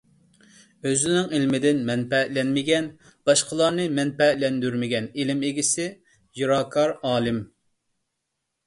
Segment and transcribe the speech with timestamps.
[0.91, 2.87] ئۆزىنىڭ ئىلمىدىن مەنپەئەتلەنمىگەن،
[3.31, 5.91] باشقىلارنى مەنپەئەتلەندۈرمىگەن ئىلىم ئىگىسى
[6.43, 7.47] رىياكار ئالىم.